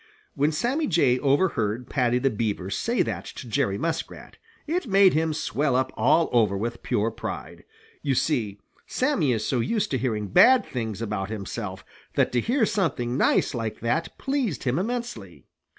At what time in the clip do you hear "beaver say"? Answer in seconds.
2.31-3.03